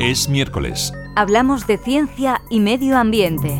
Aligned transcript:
Es 0.00 0.28
miércoles. 0.28 0.92
Hablamos 1.14 1.66
de 1.66 1.78
ciencia 1.78 2.40
y 2.48 2.60
medio 2.60 2.96
ambiente. 2.96 3.58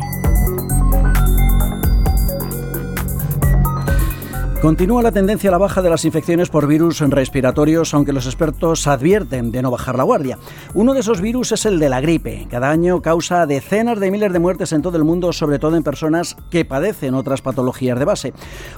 Continúa 4.61 5.01
la 5.01 5.11
tendencia 5.11 5.49
a 5.49 5.53
la 5.53 5.57
baja 5.57 5.81
de 5.81 5.89
las 5.89 6.05
infecciones 6.05 6.49
por 6.49 6.67
virus 6.67 6.99
respiratorios, 6.99 7.95
aunque 7.95 8.13
los 8.13 8.27
expertos 8.27 8.85
advierten 8.85 9.51
de 9.51 9.63
no 9.63 9.71
bajar 9.71 9.97
la 9.97 10.03
guardia. 10.03 10.37
Uno 10.75 10.93
de 10.93 10.99
esos 10.99 11.19
virus 11.19 11.51
es 11.51 11.65
el 11.65 11.79
de 11.79 11.89
la 11.89 11.99
gripe. 11.99 12.45
Cada 12.47 12.69
año 12.69 13.01
causa 13.01 13.47
decenas 13.47 13.99
de 13.99 14.11
miles 14.11 14.31
de 14.31 14.37
muertes 14.37 14.71
en 14.71 14.83
todo 14.83 14.97
el 14.97 15.03
mundo, 15.03 15.33
sobre 15.33 15.57
todo 15.57 15.77
en 15.77 15.83
personas 15.83 16.37
que 16.51 16.63
padecen 16.63 17.15
otras 17.15 17.41
patologías 17.41 17.97
de 17.97 18.05
base. 18.05 18.33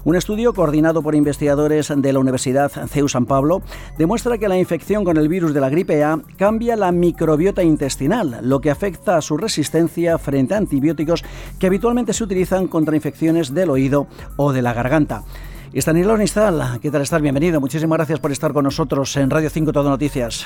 Un 0.05 0.15
estudio 0.15 0.53
coordinado 0.53 1.01
por 1.01 1.15
investigadores 1.15 1.91
de 1.93 2.13
la 2.13 2.19
Universidad 2.19 2.71
CEU 2.87 3.09
San 3.09 3.25
Pablo 3.25 3.61
demuestra 3.97 4.37
que 4.37 4.47
la 4.47 4.57
infección 4.57 5.03
con 5.03 5.17
el 5.17 5.27
virus 5.27 5.53
de 5.53 5.59
la 5.59 5.69
gripe 5.69 6.01
A 6.01 6.17
cambia 6.37 6.77
la 6.77 6.93
microbiota 6.93 7.61
intestinal, 7.61 8.39
lo 8.41 8.61
que 8.61 8.71
afecta 8.71 9.17
a 9.17 9.21
su 9.21 9.35
resistencia 9.35 10.17
frente 10.17 10.53
a 10.53 10.59
antibióticos 10.59 11.25
que 11.59 11.67
habitualmente 11.67 12.13
se 12.13 12.23
utilizan 12.23 12.69
contra 12.69 12.95
infecciones 12.95 13.53
del 13.53 13.69
oído 13.69 14.07
o 14.37 14.53
de 14.53 14.61
la 14.61 14.73
garganta. 14.73 15.25
Estanislao 15.73 16.17
Nistal, 16.17 16.79
¿qué 16.81 16.91
tal 16.91 17.01
estás? 17.01 17.19
Bienvenido. 17.19 17.59
Muchísimas 17.59 17.97
gracias 17.97 18.19
por 18.19 18.31
estar 18.31 18.53
con 18.53 18.63
nosotros 18.63 19.17
en 19.17 19.31
Radio 19.31 19.49
5 19.49 19.73
Todo 19.73 19.89
Noticias. 19.89 20.45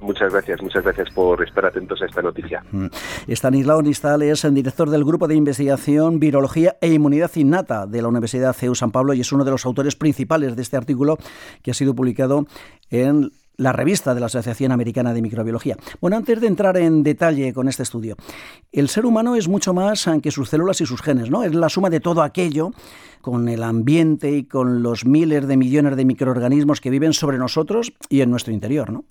Muchas 0.00 0.32
gracias, 0.32 0.62
muchas 0.62 0.84
gracias 0.84 1.10
por 1.10 1.42
estar 1.44 1.66
atentos 1.66 2.00
a 2.00 2.06
esta 2.06 2.22
noticia. 2.22 2.64
Mm. 2.72 2.86
Estanislao 3.26 3.82
Nistal 3.82 4.22
es 4.22 4.42
el 4.46 4.54
director 4.54 4.88
del 4.88 5.04
Grupo 5.04 5.28
de 5.28 5.34
Investigación 5.34 6.18
Virología 6.18 6.78
e 6.80 6.94
Inmunidad 6.94 7.30
Innata 7.34 7.86
de 7.86 8.00
la 8.00 8.08
Universidad 8.08 8.54
CEU 8.54 8.74
San 8.74 8.90
Pablo 8.90 9.12
y 9.12 9.20
es 9.20 9.32
uno 9.32 9.44
de 9.44 9.50
los 9.50 9.66
autores 9.66 9.96
principales 9.96 10.56
de 10.56 10.62
este 10.62 10.78
artículo 10.78 11.18
que 11.62 11.72
ha 11.72 11.74
sido 11.74 11.94
publicado 11.94 12.46
en 12.88 13.32
la 13.56 13.72
revista 13.72 14.14
de 14.14 14.20
la 14.20 14.26
Asociación 14.26 14.72
Americana 14.72 15.14
de 15.14 15.22
Microbiología. 15.22 15.76
Bueno, 16.00 16.16
antes 16.16 16.40
de 16.40 16.46
entrar 16.46 16.76
en 16.76 17.02
detalle 17.02 17.52
con 17.52 17.68
este 17.68 17.82
estudio, 17.82 18.16
el 18.72 18.88
ser 18.88 19.06
humano 19.06 19.34
es 19.36 19.48
mucho 19.48 19.74
más 19.74 20.08
que 20.22 20.30
sus 20.30 20.48
células 20.48 20.80
y 20.80 20.86
sus 20.86 21.02
genes, 21.02 21.30
¿no? 21.30 21.42
Es 21.42 21.54
la 21.54 21.68
suma 21.68 21.90
de 21.90 22.00
todo 22.00 22.22
aquello 22.22 22.70
con 23.20 23.48
el 23.48 23.62
ambiente 23.62 24.30
y 24.30 24.44
con 24.44 24.82
los 24.82 25.04
miles 25.04 25.46
de 25.48 25.56
millones 25.56 25.96
de 25.96 26.04
microorganismos 26.04 26.80
que 26.80 26.90
viven 26.90 27.12
sobre 27.12 27.38
nosotros 27.38 27.92
y 28.08 28.20
en 28.20 28.30
nuestro 28.30 28.52
interior, 28.52 28.92
¿no? 28.92 29.04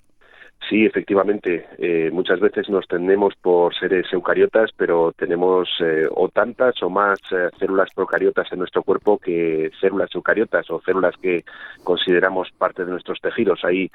Sí, 0.68 0.84
efectivamente. 0.84 1.64
Eh, 1.78 2.10
muchas 2.12 2.40
veces 2.40 2.68
nos 2.68 2.88
tenemos 2.88 3.34
por 3.36 3.72
seres 3.76 4.12
eucariotas, 4.12 4.70
pero 4.76 5.12
tenemos 5.12 5.68
eh, 5.80 6.08
o 6.10 6.28
tantas 6.28 6.82
o 6.82 6.90
más 6.90 7.20
eh, 7.30 7.50
células 7.56 7.90
procariotas 7.94 8.50
en 8.50 8.58
nuestro 8.58 8.82
cuerpo 8.82 9.18
que 9.18 9.70
células 9.80 10.12
eucariotas 10.12 10.68
o 10.70 10.80
células 10.80 11.14
que 11.18 11.44
consideramos 11.84 12.50
parte 12.50 12.84
de 12.84 12.90
nuestros 12.90 13.20
tejidos. 13.20 13.64
Hay 13.64 13.90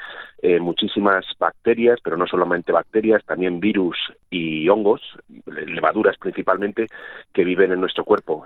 muchísimas 0.59 1.25
bacterias, 1.38 2.00
pero 2.03 2.17
no 2.17 2.25
solamente 2.25 2.72
bacterias, 2.72 3.23
también 3.25 3.59
virus 3.59 3.97
y 4.30 4.67
hongos, 4.69 5.02
levaduras 5.45 6.17
principalmente, 6.17 6.88
que 7.33 7.44
viven 7.44 7.72
en 7.72 7.80
nuestro 7.80 8.03
cuerpo. 8.03 8.45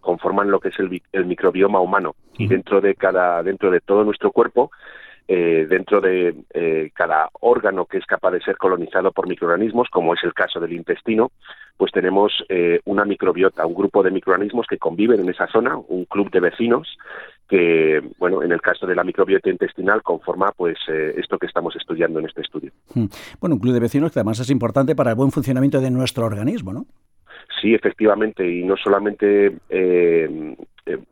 conforman 0.00 0.50
lo 0.50 0.60
que 0.60 0.68
es 0.68 0.78
el, 0.78 1.02
el 1.12 1.24
microbioma 1.24 1.80
humano 1.80 2.14
y 2.36 2.46
dentro 2.46 2.80
de 2.80 2.94
cada, 2.94 3.42
dentro 3.42 3.70
de 3.70 3.80
todo 3.80 4.04
nuestro 4.04 4.32
cuerpo 4.32 4.70
eh, 5.32 5.64
dentro 5.70 6.00
de 6.00 6.34
eh, 6.52 6.90
cada 6.92 7.28
órgano 7.38 7.86
que 7.86 7.98
es 7.98 8.04
capaz 8.04 8.32
de 8.32 8.40
ser 8.40 8.56
colonizado 8.56 9.12
por 9.12 9.28
microorganismos, 9.28 9.88
como 9.88 10.14
es 10.14 10.24
el 10.24 10.34
caso 10.34 10.58
del 10.58 10.72
intestino, 10.72 11.30
pues 11.76 11.92
tenemos 11.92 12.32
eh, 12.48 12.80
una 12.86 13.04
microbiota, 13.04 13.64
un 13.64 13.74
grupo 13.74 14.02
de 14.02 14.10
microorganismos 14.10 14.66
que 14.66 14.76
conviven 14.76 15.20
en 15.20 15.28
esa 15.28 15.46
zona, 15.46 15.76
un 15.76 16.04
club 16.06 16.32
de 16.32 16.40
vecinos 16.40 16.98
que, 17.48 18.02
bueno, 18.18 18.42
en 18.42 18.50
el 18.50 18.60
caso 18.60 18.88
de 18.88 18.96
la 18.96 19.04
microbiota 19.04 19.50
intestinal 19.50 20.02
conforma 20.02 20.50
pues 20.50 20.78
esto 20.88 21.38
que 21.38 21.46
estamos 21.46 21.76
estudiando 21.76 22.18
en 22.18 22.26
este 22.26 22.40
estudio. 22.40 22.72
Hmm. 22.92 23.06
Bueno, 23.38 23.54
un 23.54 23.60
club 23.60 23.74
de 23.74 23.80
vecinos 23.80 24.10
que 24.10 24.18
además 24.18 24.40
es 24.40 24.50
importante 24.50 24.96
para 24.96 25.10
el 25.10 25.16
buen 25.16 25.30
funcionamiento 25.30 25.80
de 25.80 25.92
nuestro 25.92 26.24
organismo, 26.24 26.72
¿no? 26.72 26.86
Sí, 27.60 27.74
efectivamente, 27.74 28.48
y 28.48 28.64
no 28.64 28.76
solamente 28.76 29.56
eh, 29.68 30.56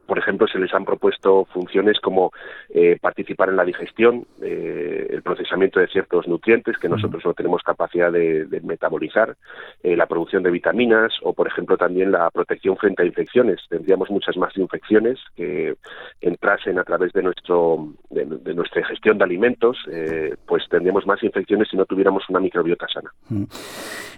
por 0.06 0.18
ejemplo, 0.18 0.46
se 0.46 0.58
les 0.58 0.72
han 0.72 0.84
propuesto 0.84 1.44
funciones 1.46 2.00
como 2.00 2.32
eh, 2.70 2.98
participar 3.00 3.48
en 3.50 3.56
la 3.56 3.64
digestión, 3.64 4.26
eh, 4.42 5.06
el 5.10 5.22
procesamiento 5.22 5.80
de 5.80 5.88
ciertos 5.88 6.26
nutrientes 6.26 6.78
que 6.78 6.88
nosotros 6.88 7.24
no 7.24 7.34
tenemos 7.34 7.62
capacidad 7.62 8.12
de, 8.12 8.46
metabolizar, 8.62 9.36
la 9.82 10.06
producción 10.06 10.42
de 10.42 10.50
vitaminas 10.50 11.12
o, 11.22 11.32
por 11.32 11.46
ejemplo, 11.46 11.76
también 11.76 12.12
la 12.12 12.30
protección 12.30 12.76
frente 12.76 13.02
a 13.02 13.06
infecciones. 13.06 13.60
Tendríamos 13.68 14.10
muchas 14.10 14.36
más 14.36 14.56
infecciones 14.56 15.18
que 15.36 15.74
entrasen 16.20 16.78
a 16.78 16.84
través 16.84 17.12
de 17.12 17.22
nuestro 17.22 17.88
de, 18.10 18.54
nuestra 18.54 18.84
gestión 18.86 19.18
de 19.18 19.24
alimentos, 19.24 19.78
pues 20.46 20.64
tendríamos 20.68 21.06
más 21.06 21.22
infecciones 21.22 21.68
si 21.70 21.76
no 21.76 21.84
tuviéramos 21.84 22.24
una 22.28 22.40
microbiota 22.40 22.86
sana. 22.88 23.10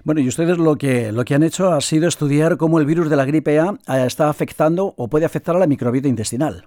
Bueno, 0.04 0.20
y 0.20 0.28
ustedes 0.28 0.58
lo 0.58 0.76
que 0.76 1.12
lo 1.12 1.24
que 1.24 1.34
han 1.34 1.42
hecho 1.42 1.72
ha 1.72 1.80
sido 1.80 2.08
estudiar 2.08 2.56
cómo 2.56 2.78
el 2.78 2.86
virus 2.86 3.10
de 3.10 3.16
la 3.16 3.24
gripe 3.24 3.58
A 3.58 3.76
está 4.06 4.30
afectando 4.30 4.94
o 4.96 5.08
puede 5.08 5.26
afectar 5.26 5.49
a 5.56 5.60
la 5.60 5.66
microbiota 5.66 6.08
intestinal. 6.08 6.64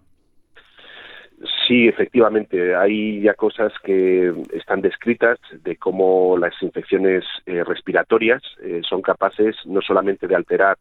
Sí, 1.67 1.87
efectivamente, 1.87 2.75
hay 2.75 3.21
ya 3.21 3.33
cosas 3.33 3.71
que 3.83 4.33
están 4.53 4.81
descritas 4.81 5.39
de 5.63 5.77
cómo 5.77 6.37
las 6.37 6.53
infecciones 6.61 7.23
eh, 7.45 7.63
respiratorias 7.63 8.41
eh, 8.61 8.81
son 8.87 9.01
capaces 9.01 9.55
no 9.65 9.81
solamente 9.81 10.27
de 10.27 10.35
alterar 10.35 10.77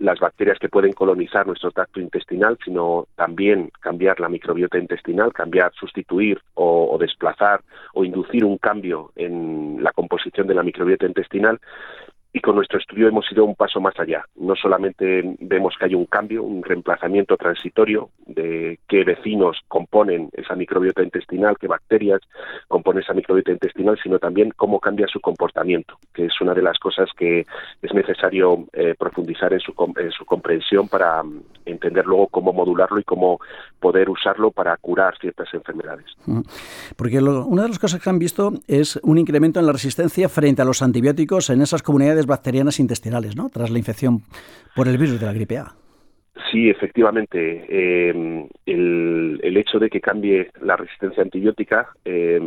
las 0.00 0.18
bacterias 0.18 0.58
que 0.58 0.68
pueden 0.70 0.92
colonizar 0.92 1.46
nuestro 1.46 1.70
tracto 1.70 2.00
intestinal, 2.00 2.58
sino 2.64 3.06
también 3.16 3.70
cambiar 3.80 4.18
la 4.18 4.30
microbiota 4.30 4.78
intestinal, 4.78 5.32
cambiar, 5.32 5.72
sustituir 5.74 6.40
o, 6.54 6.96
desplazar 6.98 7.60
o 7.92 8.04
inducir 8.04 8.44
un 8.44 8.56
cambio 8.56 9.12
en 9.14 9.82
la 9.82 9.92
composición 9.92 10.46
de 10.46 10.54
la 10.54 10.62
microbiota 10.62 11.06
intestinal 11.06 11.60
y 12.32 12.40
con 12.40 12.54
nuestro 12.54 12.78
estudio 12.78 13.08
hemos 13.08 13.30
ido 13.32 13.44
un 13.44 13.56
paso 13.56 13.80
más 13.80 13.98
allá. 13.98 14.24
No 14.36 14.54
solamente 14.54 15.36
vemos 15.40 15.74
que 15.78 15.86
hay 15.86 15.94
un 15.94 16.06
cambio, 16.06 16.42
un 16.42 16.62
reemplazamiento 16.62 17.36
transitorio 17.36 18.10
de 18.26 18.78
qué 18.88 19.02
vecinos 19.04 19.58
componen 19.66 20.30
esa 20.32 20.54
microbiota 20.54 21.02
intestinal, 21.02 21.56
qué 21.58 21.66
bacterias 21.66 22.20
componen 22.68 23.02
esa 23.02 23.14
microbiota 23.14 23.50
intestinal, 23.50 23.98
sino 24.02 24.18
también 24.18 24.52
cómo 24.56 24.78
cambia 24.78 25.08
su 25.08 25.20
comportamiento, 25.20 25.98
que 26.14 26.26
es 26.26 26.40
una 26.40 26.54
de 26.54 26.62
las 26.62 26.78
cosas 26.78 27.08
que 27.16 27.46
es 27.82 27.94
necesario 27.94 28.64
eh, 28.72 28.94
profundizar 28.96 29.52
en 29.52 29.60
su, 29.60 29.74
en 29.96 30.12
su 30.12 30.24
comprensión 30.24 30.88
para 30.88 31.22
mm, 31.22 31.42
entender 31.66 32.06
luego 32.06 32.28
cómo 32.28 32.52
modularlo 32.52 33.00
y 33.00 33.04
cómo 33.04 33.40
poder 33.80 34.08
usarlo 34.08 34.52
para 34.52 34.76
curar 34.76 35.18
ciertas 35.18 35.52
enfermedades. 35.52 36.06
Porque 36.96 37.18
una 37.18 37.62
de 37.62 37.68
las 37.68 37.78
cosas 37.78 38.00
que 38.00 38.10
han 38.10 38.18
visto 38.18 38.52
es 38.68 39.00
un 39.02 39.18
incremento 39.18 39.58
en 39.58 39.66
la 39.66 39.72
resistencia 39.72 40.28
frente 40.28 40.62
a 40.62 40.64
los 40.64 40.82
antibióticos 40.82 41.50
en 41.50 41.62
esas 41.62 41.82
comunidades 41.82 42.19
bacterianas 42.26 42.80
intestinales, 42.80 43.36
¿no? 43.36 43.48
Tras 43.48 43.70
la 43.70 43.78
infección 43.78 44.22
por 44.74 44.88
el 44.88 44.98
virus 44.98 45.20
de 45.20 45.26
la 45.26 45.32
gripe 45.32 45.58
A. 45.58 45.74
Sí, 46.50 46.68
efectivamente. 46.68 47.66
Eh, 47.68 48.48
el, 48.66 49.56
hecho 49.56 49.78
de 49.78 49.90
que 49.90 50.00
cambie 50.00 50.50
la 50.62 50.76
resistencia 50.76 51.22
antibiótica 51.22 51.90
eh, 52.04 52.40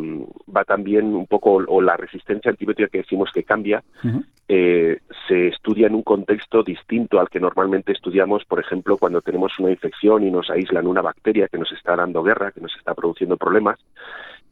va 0.56 0.64
también 0.64 1.14
un 1.14 1.28
poco, 1.28 1.64
o 1.68 1.82
la 1.82 1.96
resistencia 1.96 2.50
antibiótica 2.50 2.90
que 2.90 3.00
decimos 3.00 3.30
que 3.32 3.44
cambia, 3.44 3.84
eh, 4.48 4.98
se 5.28 5.48
estudia 5.48 5.88
en 5.88 5.96
un 5.96 6.04
contexto 6.04 6.64
distinto 6.64 7.20
al 7.20 7.30
que 7.30 7.40
normalmente 7.40 7.92
estudiamos, 7.92 8.44
por 8.46 8.60
ejemplo, 8.60 8.98
cuando 8.98 9.22
tenemos 9.22 9.58
una 9.60 9.72
infección 9.72 10.24
y 10.26 10.32
nos 10.32 10.50
aíslan 10.50 10.88
una 10.88 11.02
bacteria 11.02 11.48
que 11.48 11.58
nos 11.58 11.72
está 11.72 11.96
dando 11.96 12.24
guerra, 12.24 12.52
que 12.52 12.62
nos 12.62 12.76
está 12.76 12.94
produciendo 12.94 13.38
problemas. 13.38 13.80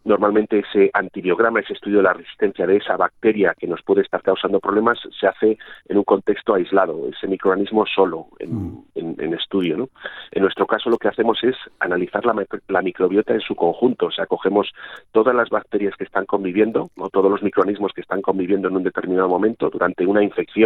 Normalmente 0.04 0.60
ese 0.60 0.90
antibiograma, 0.94 1.60
ese 1.60 1.74
estudio 1.74 1.98
de 1.98 2.04
la 2.04 2.14
resistencia 2.14 2.66
de 2.66 2.78
esa 2.78 2.98
bacteria 2.98 3.54
que 3.58 3.68
nos 3.68 3.84
puede 3.84 4.02
estar 4.02 4.24
causando 4.24 4.60
problemas, 4.60 4.98
se 5.20 5.28
hace 5.28 5.60
en 5.88 5.98
un 5.98 6.04
contexto 6.04 6.56
aislado, 6.56 7.08
ese 7.08 7.28
microorganismo 7.28 7.86
solo 7.86 8.28
en, 8.40 8.84
mm. 8.96 9.34
estudio. 9.36 9.78
¿no? 9.78 9.90
En 10.32 10.42
nuestro 10.42 10.66
caso 10.66 10.90
lo 10.90 10.98
que 10.98 11.08
hacemos 11.08 11.44
es 11.44 11.56
analizar 11.80 12.24
la, 12.26 12.82
microbiota 12.82 13.34
en 13.34 13.42
su 13.42 13.54
conjunto, 13.56 14.08
o 14.08 14.12
sea, 14.12 14.26
cogemos 14.26 14.72
todas 15.12 15.36
las 15.36 15.50
bacterias 15.50 15.96
que 15.96 16.04
están 16.04 16.26
conviviendo 16.26 16.90
o 16.98 17.10
todos 17.10 17.30
los 17.30 17.44
microorganismos 17.44 17.94
que 17.94 18.02
están 18.02 18.22
conviviendo 18.22 18.70
en 18.70 18.78
un 18.78 18.84
determinado 18.84 19.30
momento 19.30 19.70
durante 19.70 20.06
una 20.06 20.24
infección 20.24 20.61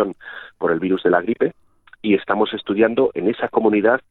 por 0.58 0.72
el 0.72 0.80
virus 0.80 1.04
de 1.04 1.10
la 1.10 1.22
gripe 1.22 1.54
y 2.02 2.16
estamos 2.16 2.54
estudiando 2.54 3.12
en 3.14 3.30
esa 3.30 3.48
comunidad 3.50 4.02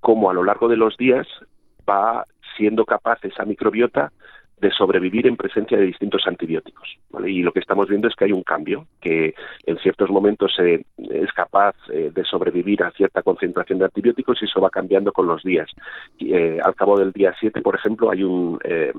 cómo 0.00 0.30
a 0.30 0.34
lo 0.34 0.44
largo 0.44 0.68
de 0.68 0.76
los 0.76 0.96
días 0.96 1.26
va 1.88 2.26
siendo 2.56 2.84
capaz 2.84 3.18
esa 3.24 3.44
microbiota 3.44 4.12
de 4.62 4.70
sobrevivir 4.70 5.26
en 5.26 5.36
presencia 5.36 5.76
de 5.76 5.86
distintos 5.86 6.22
antibióticos. 6.24 6.96
Y 7.26 7.42
lo 7.42 7.50
que 7.52 7.58
estamos 7.58 7.88
viendo 7.88 8.06
es 8.06 8.14
que 8.14 8.26
hay 8.26 8.32
un 8.32 8.44
cambio, 8.44 8.86
que 9.00 9.34
en 9.66 9.76
ciertos 9.78 10.08
momentos 10.08 10.56
es 10.58 11.32
capaz 11.32 11.74
eh, 11.92 12.12
de 12.14 12.24
sobrevivir 12.24 12.84
a 12.84 12.92
cierta 12.92 13.22
concentración 13.22 13.80
de 13.80 13.86
antibióticos 13.86 14.40
y 14.40 14.44
eso 14.44 14.60
va 14.60 14.70
cambiando 14.70 15.12
con 15.12 15.26
los 15.26 15.42
días. 15.42 15.68
Eh, 16.20 16.60
al 16.62 16.76
cabo 16.76 16.96
del 16.96 17.10
día 17.10 17.34
7, 17.40 17.60
por 17.60 17.74
ejemplo, 17.74 18.12
hay, 18.12 18.22
un, 18.22 18.60
eh, 18.62 18.92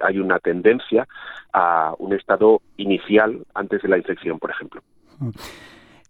hay 0.00 0.18
una 0.18 0.38
tendencia 0.38 1.06
a 1.52 1.94
un 1.98 2.14
estado 2.14 2.62
inicial 2.78 3.38
antes 3.52 3.82
de 3.82 3.88
la 3.88 3.98
infección, 3.98 4.38
por 4.38 4.50
ejemplo. 4.50 4.80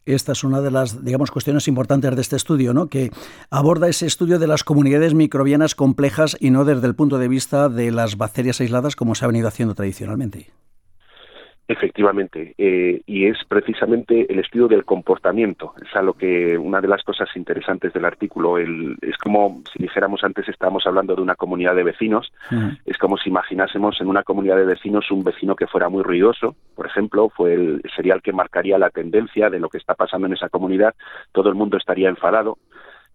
Esta 0.06 0.32
es 0.32 0.44
una 0.44 0.60
de 0.60 0.70
las, 0.70 1.04
digamos, 1.04 1.30
cuestiones 1.30 1.68
importantes 1.68 2.14
de 2.14 2.22
este 2.22 2.36
estudio, 2.36 2.74
¿no? 2.74 2.88
Que 2.88 3.10
aborda 3.50 3.88
ese 3.88 4.06
estudio 4.06 4.38
de 4.38 4.46
las 4.46 4.64
comunidades 4.64 5.14
microbianas 5.14 5.74
complejas 5.74 6.36
y 6.40 6.50
no 6.50 6.64
desde 6.64 6.86
el 6.86 6.94
punto 6.94 7.18
de 7.18 7.28
vista 7.28 7.68
de 7.68 7.90
las 7.90 8.16
bacterias 8.16 8.60
aisladas 8.60 8.96
como 8.96 9.14
se 9.14 9.24
ha 9.24 9.28
venido 9.28 9.48
haciendo 9.48 9.74
tradicionalmente. 9.74 10.50
Efectivamente, 11.70 12.52
eh, 12.58 13.00
y 13.06 13.26
es 13.26 13.44
precisamente 13.46 14.26
el 14.28 14.40
estudio 14.40 14.66
del 14.66 14.84
comportamiento. 14.84 15.72
Es 15.80 15.94
a 15.94 16.02
lo 16.02 16.14
que 16.14 16.58
una 16.58 16.80
de 16.80 16.88
las 16.88 17.04
cosas 17.04 17.28
interesantes 17.36 17.92
del 17.92 18.06
artículo. 18.06 18.58
El, 18.58 18.96
es 19.00 19.16
como 19.18 19.62
si 19.72 19.80
dijéramos 19.80 20.24
antes 20.24 20.48
estábamos 20.48 20.84
hablando 20.88 21.14
de 21.14 21.22
una 21.22 21.36
comunidad 21.36 21.76
de 21.76 21.84
vecinos. 21.84 22.32
Es 22.84 22.98
como 22.98 23.16
si 23.18 23.30
imaginásemos 23.30 24.00
en 24.00 24.08
una 24.08 24.24
comunidad 24.24 24.56
de 24.56 24.64
vecinos 24.64 25.12
un 25.12 25.22
vecino 25.22 25.54
que 25.54 25.68
fuera 25.68 25.88
muy 25.88 26.02
ruidoso, 26.02 26.56
por 26.74 26.86
ejemplo, 26.86 27.28
fue 27.28 27.54
el, 27.54 27.82
sería 27.94 28.14
el 28.14 28.22
que 28.22 28.32
marcaría 28.32 28.76
la 28.76 28.90
tendencia 28.90 29.48
de 29.48 29.60
lo 29.60 29.68
que 29.68 29.78
está 29.78 29.94
pasando 29.94 30.26
en 30.26 30.32
esa 30.32 30.48
comunidad. 30.48 30.96
Todo 31.30 31.50
el 31.50 31.54
mundo 31.54 31.76
estaría 31.76 32.08
enfadado 32.08 32.58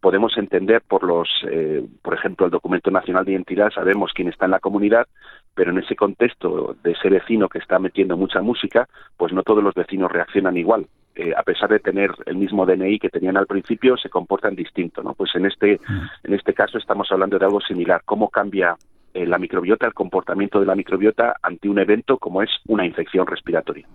podemos 0.06 0.38
entender 0.38 0.84
por 0.88 1.04
los, 1.04 1.28
eh, 1.50 1.84
por 2.04 2.14
ejemplo, 2.14 2.46
el 2.46 2.52
documento 2.52 2.92
nacional 2.92 3.26
de 3.26 3.32
identidad, 3.32 3.72
sabemos 3.72 4.12
quién 4.14 4.28
está 4.28 4.46
en 4.46 4.52
la 4.52 4.60
comunidad, 4.60 5.08
pero 5.56 5.72
en 5.72 5.80
ese 5.80 5.96
contexto 5.96 6.76
de 6.84 6.92
ese 6.92 7.10
vecino 7.10 7.50
que 7.50 7.58
está 7.58 7.80
metiendo 7.80 8.16
mucha 8.16 8.40
música, 8.40 8.88
pues 9.18 9.34
no 9.34 9.42
todos 9.42 9.64
los 9.64 9.74
vecinos 9.74 10.12
reaccionan 10.12 10.58
igual. 10.58 10.86
Eh, 11.16 11.34
a 11.36 11.42
pesar 11.42 11.72
de 11.72 11.80
tener 11.80 12.12
el 12.28 12.36
mismo 12.36 12.68
DNI 12.68 13.00
que 13.00 13.10
tenían 13.10 13.36
al 13.36 13.48
principio, 13.48 13.98
se 13.98 14.12
comportan 14.12 14.54
distinto, 14.54 15.02
¿no? 15.02 15.16
Pues 15.16 15.32
en 15.34 15.48
este, 15.48 15.80
en 16.24 16.34
este 16.36 16.54
caso 16.54 16.78
estamos 16.78 17.12
hablando 17.12 17.40
de 17.40 17.46
algo 17.46 17.62
similar. 17.62 18.04
¿Cómo 18.06 18.30
cambia 18.30 18.78
eh, 19.16 19.26
la 19.26 19.38
microbiota, 19.38 19.88
el 19.88 19.94
comportamiento 19.94 20.60
de 20.60 20.66
la 20.66 20.76
microbiota 20.76 21.38
ante 21.42 21.70
un 21.70 21.80
evento 21.80 22.18
como 22.18 22.42
es 22.42 22.50
una 22.68 22.86
infección 22.86 23.26
respiratoria. 23.26 23.88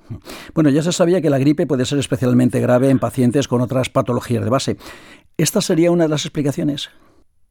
Bueno, 0.55 0.71
ya 0.71 0.81
se 0.81 0.93
sabía 0.93 1.21
que 1.21 1.29
la 1.29 1.39
gripe 1.39 1.67
puede 1.67 1.85
ser 1.85 1.99
especialmente 1.99 2.59
grave 2.59 2.89
en 2.89 2.99
pacientes 2.99 3.47
con 3.47 3.61
otras 3.61 3.91
patologías 3.91 4.43
de 4.43 4.49
base. 4.49 4.77
¿Esta 5.37 5.61
sería 5.61 5.91
una 5.91 6.05
de 6.05 6.09
las 6.09 6.25
explicaciones? 6.25 6.91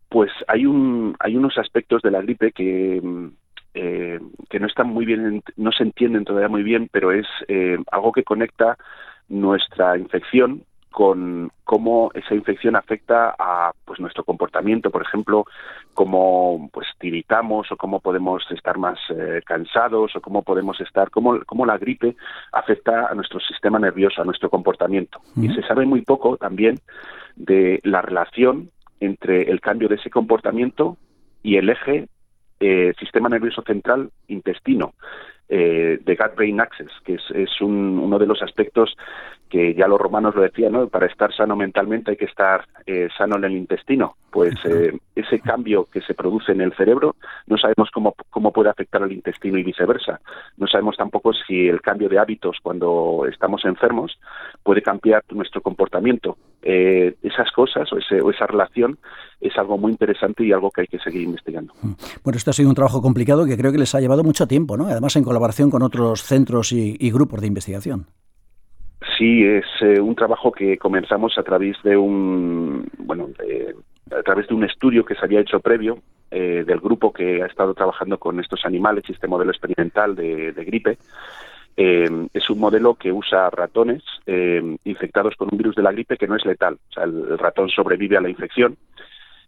Pues 0.10 0.32
hay, 0.48 0.66
un, 0.66 1.16
hay 1.20 1.38
unos 1.38 1.60
aspectos 1.60 2.02
de 2.02 2.10
la 2.10 2.24
gripe 2.24 2.52
que, 2.54 3.04
eh, 3.76 4.20
que 4.50 4.60
no 4.60 4.66
están 4.66 4.88
muy 4.88 5.06
bien, 5.06 5.44
no 5.56 5.72
se 5.72 5.84
entienden 5.84 6.26
todavía 6.26 6.50
muy 6.50 6.64
bien, 6.64 6.90
pero 6.92 7.12
es 7.12 7.28
eh, 7.50 7.78
algo 7.92 8.12
que 8.12 8.24
conecta 8.24 8.80
nuestra 9.28 9.96
infección 9.96 10.64
con 10.92 11.52
cómo 11.64 12.12
esa 12.14 12.34
infección 12.34 12.76
afecta 12.76 13.36
a 13.38 13.72
pues 13.86 14.00
nuestro 14.00 14.24
comportamiento, 14.24 14.90
por 14.90 15.04
ejemplo, 15.04 15.46
cómo 15.94 16.70
pues 16.74 16.88
tiritamos 17.00 17.72
o 17.72 17.78
cómo 17.78 18.00
podemos 18.00 18.44
estar 18.52 18.78
más 18.78 18.98
eh, 19.10 19.42
cansados 19.46 20.16
o 20.16 20.22
cómo 20.22 20.42
podemos 20.42 20.80
estar, 20.82 21.12
cómo, 21.12 21.40
cómo, 21.46 21.66
la 21.66 21.78
gripe 21.78 22.16
afecta 22.52 23.08
a 23.08 23.14
nuestro 23.14 23.40
sistema 23.40 23.78
nervioso, 23.80 24.22
a 24.22 24.26
nuestro 24.26 24.50
comportamiento. 24.50 25.22
Y 25.36 25.50
se 25.50 25.62
sabe 25.64 25.86
muy 25.86 26.02
poco 26.02 26.38
también 26.38 26.80
de 27.36 27.80
la 27.84 28.02
relación 28.02 28.72
entre 29.00 29.44
el 29.50 29.62
cambio 29.62 29.88
de 29.88 29.96
ese 29.96 30.10
comportamiento 30.10 30.98
y 31.44 31.58
el 31.58 31.70
eje 31.70 32.08
eh, 32.60 32.94
sistema 33.00 33.30
nervioso 33.30 33.62
central 33.62 34.12
intestino 34.28 34.94
eh, 35.48 35.98
de 36.04 36.16
gut-brain 36.16 36.60
axis, 36.62 36.92
que 37.06 37.16
es, 37.16 37.24
es 37.34 37.62
un, 37.62 38.00
uno 38.00 38.20
de 38.20 38.28
los 38.28 38.42
aspectos 38.42 38.96
que 39.50 39.74
ya 39.74 39.88
los 39.88 40.00
romanos 40.00 40.36
lo 40.36 40.44
decían, 40.44 40.74
¿no? 40.74 40.88
Para 40.88 41.08
estar 41.08 41.34
sano 41.34 41.56
mentalmente 41.56 42.12
hay 42.12 42.18
que 42.18 42.26
estar 42.26 42.66
eh, 42.86 43.10
sano 43.18 43.38
en 43.38 43.46
el 43.46 43.54
intestino. 43.54 44.16
Pues 44.32 44.54
eh, 44.66 44.96
ese 45.16 45.40
cambio 45.40 45.86
que 45.86 46.02
se 46.02 46.14
produce 46.14 46.52
en 46.52 46.62
el 46.62 46.72
cerebro 46.76 47.16
no 47.48 47.58
sabemos 47.58 47.90
cómo, 47.92 48.14
cómo 48.30 48.54
puede 48.54 48.70
afectar 48.70 49.02
al 49.02 49.12
intestino 49.12 49.58
y 49.58 49.64
viceversa. 49.64 50.22
No 50.58 50.68
sabemos 50.68 50.98
tampoco 50.98 51.34
si 51.34 51.68
el 51.68 51.82
cambio 51.82 52.10
de 52.10 52.20
hábitos 52.20 52.58
cuando 52.62 53.26
estamos 53.28 53.66
enfermos 53.66 54.20
puede 54.62 54.84
cambiar 54.84 55.24
nuestro 55.32 55.62
comportamiento. 55.62 56.38
Eh, 56.62 57.16
esas 57.24 57.52
cosas 57.52 57.92
o, 57.92 57.98
ese, 57.98 58.22
o 58.22 58.30
esa 58.30 58.46
relación 58.46 59.00
es 59.42 59.58
algo 59.58 59.80
muy 59.80 59.92
interesante 59.92 60.44
y 60.44 60.52
algo 60.52 60.70
que 60.70 60.82
hay 60.82 60.88
que 60.88 61.00
seguir 61.00 61.24
investigando. 61.24 61.74
Mm. 61.82 61.94
Bueno, 62.24 62.38
esto 62.38 62.52
ha 62.52 62.54
sido 62.54 62.70
un 62.70 62.76
trabajo 62.76 63.02
complicado 63.02 63.48
que 63.48 63.58
creo 63.58 63.72
que 63.72 63.80
les 63.80 63.96
ha 63.96 64.00
llevado 64.00 64.24
mucho 64.24 64.46
tiempo, 64.46 64.78
¿no? 64.78 64.86
Además 64.86 65.16
en 65.16 65.24
colaboración 65.24 65.72
con 65.72 65.82
otros 65.82 66.22
centros 66.22 66.72
y 66.72 67.12
grupos 67.12 67.42
de 67.42 67.48
investigación. 67.48 68.06
Sí, 69.18 69.46
es 69.46 69.66
eh, 69.82 70.00
un 70.02 70.16
trabajo 70.16 70.52
que 70.52 70.78
comenzamos 70.78 71.38
a 71.38 71.44
través 71.44 71.82
de 71.84 71.96
un, 71.96 72.90
bueno, 72.98 73.30
a 74.12 74.24
través 74.24 74.48
de 74.48 74.56
un 74.56 74.66
estudio 74.66 75.06
que 75.06 75.16
se 75.16 75.24
había 75.24 75.40
hecho 75.40 75.62
previo 75.62 76.00
eh, 76.32 76.64
del 76.68 76.80
grupo 76.82 77.14
que 77.14 77.42
ha 77.42 77.46
estado 77.46 77.74
trabajando 77.74 78.18
con 78.18 78.40
estos 78.42 78.66
animales 78.66 79.06
y 79.08 79.14
este 79.14 79.28
modelo 79.28 79.52
experimental 79.52 80.16
de, 80.16 80.52
gripe. 80.66 80.98
Eh, 81.78 82.28
es 82.34 82.50
un 82.50 82.60
modelo 82.60 82.96
que 82.96 83.14
usa 83.14 83.50
ratones 83.50 84.04
infectados 84.84 85.36
con 85.38 85.48
un 85.50 85.58
virus 85.58 85.76
de 85.76 85.84
la 85.84 85.94
gripe 85.94 86.18
que 86.18 86.28
no 86.28 86.36
es 86.36 86.46
letal. 86.46 86.78
O 86.90 86.94
sea, 86.94 87.06
el, 87.06 87.38
ratón 87.38 87.70
sobrevive 87.70 88.18
a 88.18 88.22
la 88.22 88.30
infección 88.30 88.76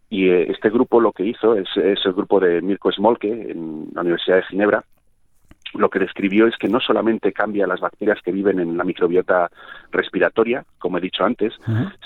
y 0.08 0.30
este 0.30 0.70
grupo 0.70 0.98
lo 1.00 1.12
que 1.12 1.24
hizo 1.24 1.56
es, 1.56 1.68
es 1.76 1.98
el 2.06 2.12
grupo 2.14 2.40
de 2.40 2.62
Mirko 2.62 2.90
Smolke 2.90 3.50
en 3.50 3.88
la 3.94 4.00
Universidad 4.00 4.36
de 4.36 4.44
Ginebra 4.44 4.84
lo 5.74 5.88
que 5.90 5.98
describió 5.98 6.46
es 6.46 6.56
que 6.56 6.68
no 6.68 6.80
solamente 6.80 7.32
cambia 7.32 7.66
las 7.66 7.80
bacterias 7.80 8.18
que 8.22 8.32
viven 8.32 8.60
en 8.60 8.76
la 8.76 8.84
microbiota 8.84 9.50
respiratoria, 9.90 10.64
como 10.78 10.98
he 10.98 11.00
dicho 11.00 11.24
antes, 11.24 11.54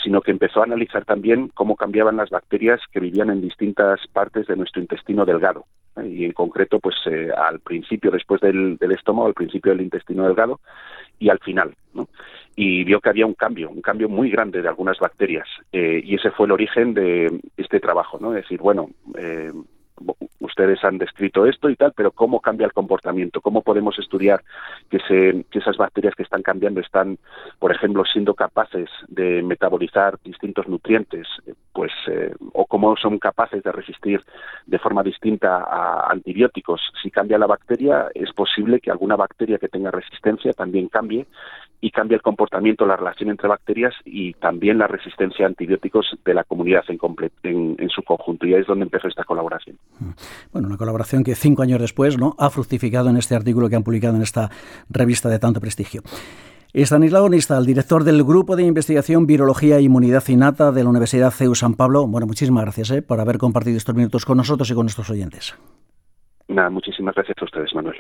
sino 0.03 0.21
que 0.21 0.31
empezó 0.31 0.61
a 0.61 0.65
analizar 0.65 1.05
también 1.05 1.49
cómo 1.49 1.77
cambiaban 1.77 2.17
las 2.17 2.31
bacterias 2.31 2.81
que 2.93 3.01
vivían 3.01 3.31
en 3.31 3.41
distintas 3.41 4.01
partes 4.13 4.47
de 4.47 4.57
nuestro 4.57 4.81
intestino 4.81 5.25
delgado. 5.25 5.67
¿eh? 5.97 6.07
Y 6.09 6.25
en 6.25 6.33
concreto, 6.33 6.79
pues 6.79 6.97
eh, 7.07 7.31
al 7.37 7.61
principio, 7.61 8.11
después 8.11 8.41
del, 8.41 8.79
estómago, 8.91 9.29
al 9.29 9.35
principio 9.35 9.73
del 9.73 9.83
intestino 9.83 10.25
delgado 10.25 10.61
y 11.19 11.29
al 11.29 11.39
final. 11.41 11.75
Y 12.55 12.85
vio 12.85 13.01
que 13.01 13.09
había 13.09 13.27
un 13.27 13.35
cambio, 13.35 13.71
un 13.71 13.83
cambio 13.83 14.09
muy 14.09 14.31
grande 14.31 14.63
de 14.63 14.69
algunas 14.69 14.99
bacterias. 14.99 15.49
Eh, 15.73 16.01
y 16.05 16.15
ese 16.15 16.31
fue 16.31 16.47
el 16.47 16.53
origen 16.53 16.95
de 16.95 17.41
este 17.57 17.81
trabajo, 17.81 18.19
¿no? 18.21 18.35
Es 18.35 18.43
decir, 18.43 18.61
bueno, 18.61 18.91
ustedes 20.57 20.83
han 20.85 20.97
descrito 20.97 21.45
esto 21.45 21.69
y 21.69 21.77
tal, 21.77 21.93
pero 21.95 22.13
cómo 22.13 22.41
cambia 22.41 22.65
el 22.65 22.73
comportamiento, 22.73 23.43
cómo 23.43 23.61
podemos 23.61 23.99
estudiar 23.99 24.43
que, 24.89 24.99
se, 25.01 25.45
que 25.51 25.59
esas 25.59 25.77
bacterias 25.77 26.15
que 26.15 26.23
están 26.23 26.43
cambiando 26.43 26.81
están, 26.81 27.19
por 27.59 27.73
ejemplo, 27.73 28.05
siendo 28.11 28.33
capaces 28.33 28.89
de 29.09 29.43
metabolizar 29.43 30.19
distintos 30.25 30.67
nutrientes, 30.67 31.29
pues, 31.75 31.93
eh, 32.09 32.35
o 32.55 32.65
cómo 32.65 32.97
son 32.97 33.19
capaces 33.19 33.63
de 33.63 33.71
resistir 33.71 34.25
de 34.65 34.79
forma 34.79 35.03
distinta 35.03 35.59
a 35.59 36.11
antibióticos. 36.11 36.81
Si 37.03 37.11
cambia 37.11 37.37
la 37.37 37.47
bacteria, 37.47 38.09
es 38.15 38.33
posible 38.33 38.81
que 38.81 38.91
alguna 38.91 39.17
bacteria 39.17 39.59
que 39.59 39.69
tenga 39.69 39.91
resistencia 39.91 40.55
también 40.55 40.89
cambie 40.89 41.27
y 41.81 41.91
cambie 41.91 42.17
el 42.17 42.23
comportamiento, 42.23 42.87
la 42.87 42.97
relación 42.97 43.31
entre 43.31 43.49
bacterias 43.49 43.95
y 44.05 44.33
también 44.35 44.79
la 44.79 44.87
resistencia 44.87 45.45
a 45.45 45.49
antibióticos 45.49 46.17
de 46.25 46.35
la 46.35 46.45
comunidad 46.45 46.85
en, 46.89 47.77
en 47.79 47.89
su 47.89 48.03
conjunto. 48.03 48.47
Y 48.47 48.55
ahí 48.55 48.61
es 48.61 48.67
donde 48.67 48.85
empezó 48.85 49.09
esta 49.09 49.25
colaboración. 49.25 49.77
Bueno, 50.53 50.69
una 50.69 50.77
colaboración 50.77 51.25
que 51.25 51.35
cinco 51.35 51.63
años 51.63 51.81
después 51.81 52.19
¿no? 52.19 52.35
ha 52.39 52.51
fructificado 52.51 53.11
en 53.11 53.17
este 53.17 53.35
artículo 53.35 53.69
que 53.69 53.77
han 53.77 53.83
publicado 53.83 54.17
en 54.17 54.23
esta 54.23 54.51
revista 54.89 55.29
de 55.29 55.39
tanto 55.39 55.61
prestigio. 55.61 56.03
Estanislao 56.73 57.29
Nista, 57.29 57.57
el 57.57 57.65
director 57.65 58.05
del 58.05 58.23
Grupo 58.23 58.55
de 58.55 58.63
Investigación 58.63 59.27
Virología 59.27 59.79
e 59.79 59.83
Inmunidad 59.83 60.23
Innata 60.29 60.73
de 60.73 60.85
la 60.85 60.91
Universidad 60.91 61.31
CEU 61.31 61.55
San 61.55 61.75
Pablo. 61.75 62.07
Bueno, 62.07 62.27
muchísimas 62.27 62.65
gracias 62.65 62.91
¿eh? 62.91 63.01
por 63.01 63.19
haber 63.19 63.39
compartido 63.39 63.79
estos 63.79 63.95
minutos 63.95 64.27
con 64.27 64.37
nosotros 64.37 64.71
y 64.71 64.75
con 64.75 64.85
nuestros 64.85 65.09
oyentes. 65.09 65.57
Nada, 66.49 66.69
muchísimas 66.69 67.15
gracias 67.15 67.37
a 67.41 67.45
ustedes, 67.45 67.75
Manuel. 67.75 67.97